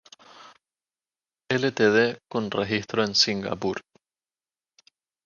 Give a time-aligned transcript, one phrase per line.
[1.59, 3.79] Ltd, con registro en Singapur.